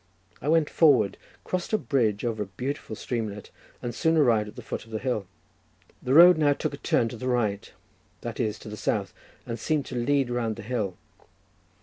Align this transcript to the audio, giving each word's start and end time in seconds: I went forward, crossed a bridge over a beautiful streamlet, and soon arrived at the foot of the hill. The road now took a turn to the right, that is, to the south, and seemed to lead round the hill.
I 0.41 0.47
went 0.47 0.67
forward, 0.67 1.15
crossed 1.43 1.73
a 1.73 1.77
bridge 1.77 2.25
over 2.25 2.41
a 2.41 2.45
beautiful 2.47 2.95
streamlet, 2.95 3.51
and 3.83 3.93
soon 3.93 4.17
arrived 4.17 4.47
at 4.49 4.55
the 4.55 4.63
foot 4.63 4.83
of 4.83 4.89
the 4.89 4.97
hill. 4.97 5.27
The 6.01 6.15
road 6.15 6.39
now 6.39 6.53
took 6.53 6.73
a 6.73 6.77
turn 6.77 7.07
to 7.09 7.17
the 7.17 7.27
right, 7.27 7.71
that 8.21 8.39
is, 8.39 8.57
to 8.65 8.67
the 8.67 8.77
south, 8.77 9.13
and 9.45 9.59
seemed 9.59 9.85
to 9.85 9.95
lead 9.95 10.31
round 10.31 10.55
the 10.55 10.63
hill. 10.63 10.97